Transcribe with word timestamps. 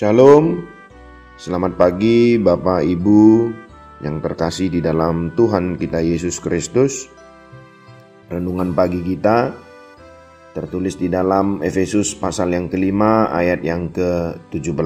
Shalom, 0.00 0.64
selamat 1.36 1.76
pagi 1.76 2.40
Bapak 2.40 2.88
Ibu 2.88 3.52
yang 4.00 4.24
terkasih 4.24 4.72
di 4.72 4.80
dalam 4.80 5.28
Tuhan 5.36 5.76
kita 5.76 6.00
Yesus 6.00 6.40
Kristus. 6.40 7.04
Renungan 8.32 8.72
pagi 8.72 9.04
kita 9.04 9.52
tertulis 10.56 10.96
di 10.96 11.12
dalam 11.12 11.60
Efesus 11.60 12.16
pasal 12.16 12.48
yang 12.56 12.72
kelima 12.72 13.28
ayat 13.28 13.60
yang 13.60 13.92
ke-17. 13.92 14.80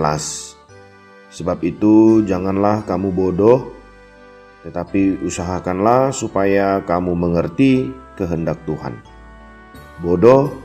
Sebab 1.30 1.62
itu 1.62 2.26
janganlah 2.26 2.82
kamu 2.82 3.14
bodoh, 3.14 3.70
tetapi 4.66 5.22
usahakanlah 5.22 6.10
supaya 6.10 6.82
kamu 6.82 7.14
mengerti 7.14 7.86
kehendak 8.18 8.58
Tuhan. 8.66 8.98
Bodoh 10.02 10.58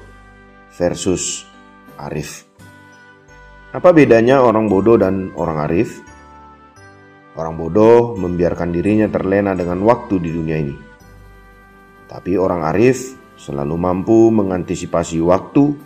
versus 0.74 1.46
arif. 2.02 2.49
Apa 3.70 3.94
bedanya 3.94 4.42
orang 4.42 4.66
bodoh 4.66 4.98
dan 4.98 5.30
orang 5.38 5.70
arif? 5.70 6.02
Orang 7.38 7.54
bodoh 7.54 8.18
membiarkan 8.18 8.74
dirinya 8.74 9.06
terlena 9.06 9.54
dengan 9.54 9.86
waktu 9.86 10.18
di 10.18 10.34
dunia 10.34 10.58
ini. 10.58 10.74
Tapi 12.10 12.34
orang 12.34 12.66
arif 12.66 13.14
selalu 13.38 13.78
mampu 13.78 14.34
mengantisipasi 14.34 15.22
waktu 15.22 15.78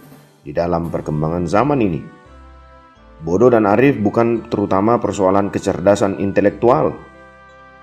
di 0.48 0.56
dalam 0.56 0.88
perkembangan 0.88 1.44
zaman 1.44 1.84
ini. 1.84 2.00
Bodoh 3.20 3.52
dan 3.52 3.68
arif 3.68 4.00
bukan 4.00 4.48
terutama 4.48 4.96
persoalan 5.04 5.52
kecerdasan 5.52 6.24
intelektual, 6.24 6.96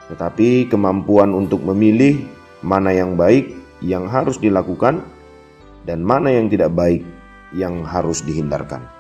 tetapi 0.09 0.73
kemampuan 0.73 1.37
untuk 1.37 1.61
memilih 1.61 2.25
mana 2.65 2.97
yang 2.97 3.21
baik 3.21 3.53
yang 3.85 4.09
harus 4.09 4.41
dilakukan 4.41 5.05
dan 5.85 6.01
mana 6.01 6.33
yang 6.33 6.49
tidak 6.49 6.73
baik 6.73 7.05
yang 7.53 7.85
harus 7.85 8.25
dihindarkan. 8.25 9.00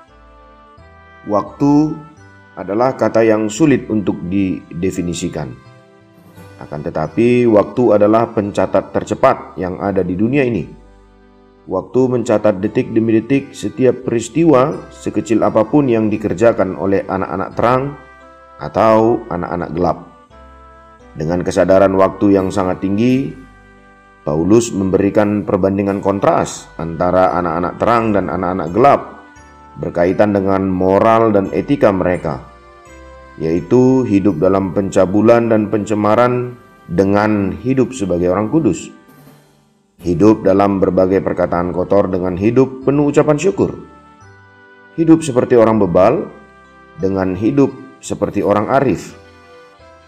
Waktu 1.28 1.72
adalah 2.56 2.96
kata 2.96 3.20
yang 3.20 3.52
sulit 3.52 3.88
untuk 3.92 4.16
didefinisikan. 4.28 5.52
Akan 6.60 6.80
tetapi, 6.84 7.48
waktu 7.48 7.82
adalah 7.96 8.28
pencatat 8.32 8.92
tercepat 8.92 9.56
yang 9.56 9.80
ada 9.80 10.04
di 10.04 10.12
dunia 10.16 10.44
ini. 10.44 10.64
Waktu 11.68 12.00
mencatat 12.08 12.60
detik 12.60 12.92
demi 12.92 13.16
detik 13.16 13.52
setiap 13.52 14.04
peristiwa 14.04 14.90
sekecil 14.92 15.44
apa 15.44 15.64
pun 15.64 15.88
yang 15.88 16.08
dikerjakan 16.08 16.76
oleh 16.76 17.04
anak-anak 17.04 17.50
terang 17.56 17.82
atau 18.60 19.24
anak-anak 19.28 19.70
gelap. 19.72 19.98
Dengan 21.16 21.40
kesadaran 21.44 21.92
waktu 21.96 22.36
yang 22.36 22.48
sangat 22.52 22.80
tinggi, 22.84 23.32
Paulus 24.20 24.72
memberikan 24.72 25.48
perbandingan 25.48 26.04
kontras 26.04 26.68
antara 26.76 27.32
anak-anak 27.40 27.74
terang 27.80 28.04
dan 28.12 28.24
anak-anak 28.28 28.68
gelap 28.72 29.19
berkaitan 29.80 30.36
dengan 30.36 30.68
moral 30.68 31.32
dan 31.32 31.48
etika 31.56 31.88
mereka, 31.88 32.44
yaitu 33.40 34.04
hidup 34.04 34.36
dalam 34.36 34.76
pencabulan 34.76 35.48
dan 35.48 35.72
pencemaran 35.72 36.54
dengan 36.84 37.56
hidup 37.56 37.96
sebagai 37.96 38.28
orang 38.28 38.52
kudus, 38.52 38.92
hidup 40.04 40.44
dalam 40.44 40.78
berbagai 40.78 41.24
perkataan 41.24 41.72
kotor 41.72 42.12
dengan 42.12 42.36
hidup 42.36 42.84
penuh 42.84 43.08
ucapan 43.08 43.40
syukur, 43.40 43.72
hidup 45.00 45.24
seperti 45.24 45.56
orang 45.56 45.80
bebal 45.80 46.28
dengan 47.00 47.32
hidup 47.32 47.72
seperti 48.04 48.44
orang 48.44 48.68
arif, 48.68 49.16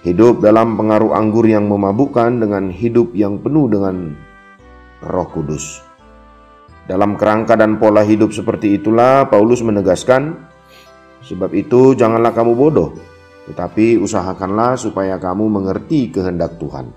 hidup 0.05 0.45
dalam 0.45 0.77
pengaruh 0.77 1.17
anggur 1.17 1.49
yang 1.49 1.65
memabukkan 1.71 2.45
dengan 2.45 2.69
hidup 2.69 3.17
yang 3.17 3.41
penuh 3.41 3.73
dengan 3.73 4.13
Roh 5.03 5.29
Kudus. 5.33 5.92
Dalam 6.83 7.15
kerangka 7.15 7.55
dan 7.55 7.79
pola 7.79 8.03
hidup 8.03 8.35
seperti 8.35 8.75
itulah 8.83 9.31
Paulus 9.31 9.63
menegaskan, 9.63 10.35
sebab 11.23 11.55
itu 11.55 11.95
janganlah 11.95 12.35
kamu 12.35 12.59
bodoh, 12.59 12.91
tetapi 13.47 14.03
usahakanlah 14.03 14.75
supaya 14.75 15.15
kamu 15.23 15.47
mengerti 15.47 16.11
kehendak 16.11 16.59
Tuhan. 16.59 16.91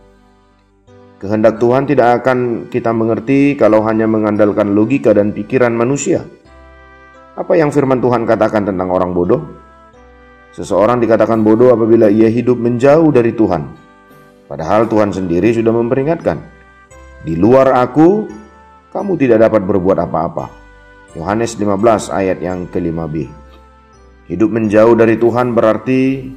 Kehendak 1.21 1.61
Tuhan 1.61 1.85
tidak 1.85 2.21
akan 2.21 2.67
kita 2.67 2.91
mengerti 2.91 3.55
kalau 3.55 3.85
hanya 3.85 4.09
mengandalkan 4.09 4.73
logika 4.73 5.13
dan 5.15 5.31
pikiran 5.31 5.71
manusia. 5.71 6.25
Apa 7.37 7.55
yang 7.55 7.71
firman 7.71 8.01
Tuhan 8.01 8.27
katakan 8.27 8.67
tentang 8.67 8.89
orang 8.91 9.13
bodoh? 9.13 9.41
Seseorang 10.55 11.03
dikatakan 11.03 11.43
bodoh 11.43 11.71
apabila 11.71 12.07
ia 12.07 12.31
hidup 12.31 12.55
menjauh 12.55 13.11
dari 13.11 13.35
Tuhan. 13.35 13.63
Padahal 14.47 14.87
Tuhan 14.87 15.11
sendiri 15.11 15.51
sudah 15.51 15.73
memperingatkan, 15.73 16.37
"Di 17.27 17.35
luar 17.35 17.75
Aku, 17.75 18.23
kamu 18.95 19.19
tidak 19.19 19.51
dapat 19.51 19.67
berbuat 19.67 20.07
apa-apa. 20.07 20.47
Yohanes 21.19 21.59
15 21.59 22.15
ayat 22.15 22.39
yang 22.39 22.63
ke-5b. 22.71 23.27
Hidup 24.31 24.49
menjauh 24.55 24.95
dari 24.95 25.19
Tuhan 25.19 25.51
berarti 25.51 26.31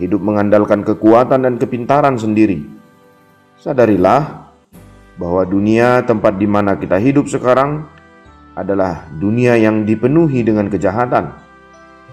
hidup 0.00 0.24
mengandalkan 0.24 0.80
kekuatan 0.80 1.44
dan 1.44 1.60
kepintaran 1.60 2.16
sendiri. 2.16 2.64
Sadarilah 3.60 4.48
bahwa 5.20 5.44
dunia 5.44 6.00
tempat 6.08 6.40
di 6.40 6.48
mana 6.48 6.80
kita 6.80 6.96
hidup 6.96 7.28
sekarang 7.28 7.84
adalah 8.56 9.04
dunia 9.20 9.60
yang 9.60 9.84
dipenuhi 9.84 10.40
dengan 10.40 10.72
kejahatan. 10.72 11.36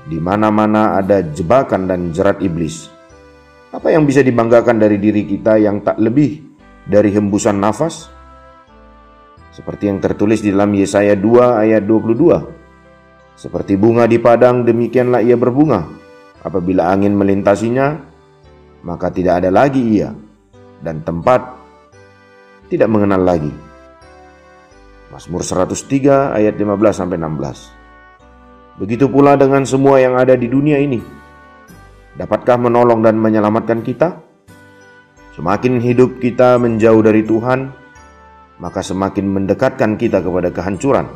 Di 0.04 0.20
mana-mana 0.20 1.00
ada 1.00 1.24
jebakan 1.24 1.88
dan 1.88 2.12
jerat 2.12 2.44
iblis. 2.44 2.92
Apa 3.72 3.96
yang 3.96 4.04
bisa 4.04 4.20
dibanggakan 4.20 4.84
dari 4.84 5.00
diri 5.00 5.24
kita 5.24 5.56
yang 5.56 5.80
tak 5.80 5.96
lebih 5.96 6.44
dari 6.84 7.16
hembusan 7.16 7.56
nafas? 7.56 8.17
Seperti 9.58 9.90
yang 9.90 9.98
tertulis 9.98 10.46
di 10.46 10.54
dalam 10.54 10.70
Yesaya 10.78 11.18
2 11.18 11.66
ayat 11.66 11.82
22. 11.82 13.34
Seperti 13.34 13.74
bunga 13.74 14.06
di 14.06 14.22
padang 14.22 14.62
demikianlah 14.62 15.26
ia 15.26 15.34
berbunga. 15.34 15.82
Apabila 16.46 16.94
angin 16.94 17.18
melintasinya, 17.18 17.98
maka 18.86 19.10
tidak 19.10 19.42
ada 19.42 19.50
lagi 19.50 19.82
ia 19.82 20.14
dan 20.86 21.02
tempat 21.02 21.58
tidak 22.70 22.86
mengenal 22.86 23.18
lagi. 23.26 23.50
Mazmur 25.10 25.42
103 25.42 26.38
ayat 26.38 26.54
15 26.54 26.94
sampai 26.94 27.18
16. 27.18 28.78
Begitu 28.78 29.10
pula 29.10 29.34
dengan 29.34 29.66
semua 29.66 29.98
yang 29.98 30.14
ada 30.22 30.38
di 30.38 30.46
dunia 30.46 30.78
ini. 30.78 31.02
Dapatkah 32.14 32.62
menolong 32.62 33.02
dan 33.02 33.18
menyelamatkan 33.18 33.82
kita? 33.82 34.22
Semakin 35.34 35.82
hidup 35.82 36.22
kita 36.22 36.62
menjauh 36.62 37.02
dari 37.02 37.26
Tuhan, 37.26 37.87
maka 38.58 38.82
semakin 38.82 39.26
mendekatkan 39.30 39.98
kita 39.98 40.22
kepada 40.22 40.50
kehancuran. 40.50 41.08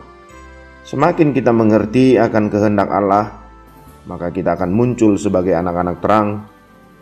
Semakin 0.81 1.33
kita 1.33 1.53
mengerti 1.53 2.17
akan 2.17 2.49
kehendak 2.49 2.89
Allah, 2.89 3.41
maka 4.09 4.33
kita 4.33 4.57
akan 4.57 4.73
muncul 4.73 5.17
sebagai 5.17 5.53
anak-anak 5.53 5.97
terang 6.01 6.29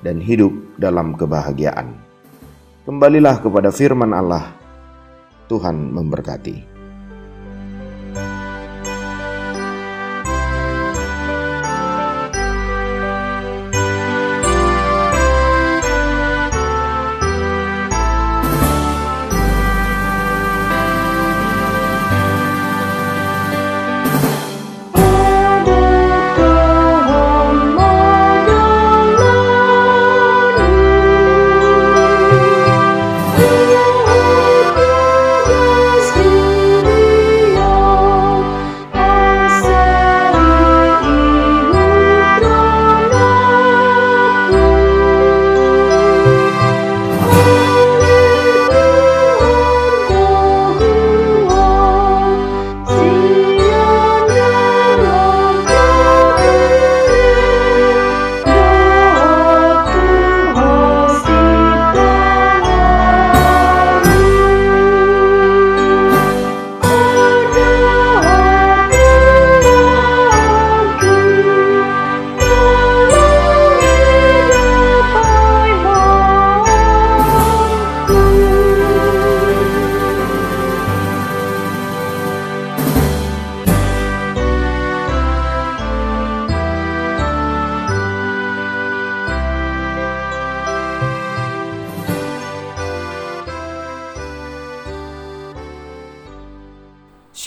dan 0.03 0.19
hidup 0.19 0.51
dalam 0.75 1.15
kebahagiaan. 1.15 1.95
Kembalilah 2.83 3.39
kepada 3.39 3.69
firman 3.71 4.11
Allah. 4.15 4.55
Tuhan 5.49 5.93
memberkati. 5.93 6.78